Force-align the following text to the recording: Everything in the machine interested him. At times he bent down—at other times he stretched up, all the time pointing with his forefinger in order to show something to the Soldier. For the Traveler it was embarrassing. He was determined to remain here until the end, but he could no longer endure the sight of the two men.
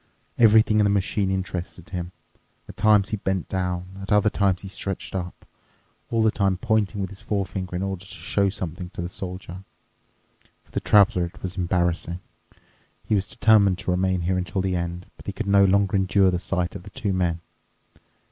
Everything 0.39 0.79
in 0.79 0.83
the 0.83 0.89
machine 0.89 1.29
interested 1.29 1.91
him. 1.91 2.11
At 2.67 2.75
times 2.75 3.09
he 3.09 3.17
bent 3.17 3.47
down—at 3.47 4.11
other 4.11 4.31
times 4.31 4.63
he 4.63 4.67
stretched 4.67 5.13
up, 5.15 5.45
all 6.09 6.23
the 6.23 6.31
time 6.31 6.57
pointing 6.57 7.01
with 7.01 7.11
his 7.11 7.21
forefinger 7.21 7.75
in 7.75 7.83
order 7.83 8.03
to 8.03 8.07
show 8.11 8.49
something 8.49 8.89
to 8.95 9.01
the 9.03 9.07
Soldier. 9.09 9.63
For 10.63 10.71
the 10.71 10.79
Traveler 10.79 11.25
it 11.25 11.43
was 11.43 11.55
embarrassing. 11.55 12.19
He 13.05 13.13
was 13.13 13.27
determined 13.27 13.77
to 13.77 13.91
remain 13.91 14.21
here 14.21 14.39
until 14.39 14.61
the 14.61 14.75
end, 14.75 15.05
but 15.17 15.27
he 15.27 15.33
could 15.33 15.45
no 15.45 15.65
longer 15.65 15.95
endure 15.97 16.31
the 16.31 16.39
sight 16.39 16.73
of 16.75 16.81
the 16.81 16.89
two 16.89 17.13
men. 17.13 17.41